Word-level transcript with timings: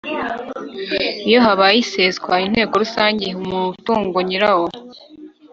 Iyo 1.27 1.39
habaye 1.45 1.77
iseswa 1.83 2.33
Inteko 2.47 2.73
Rusange 2.83 3.23
iha 3.25 3.37
umutungo 3.45 4.17
nyirawo 4.27 4.67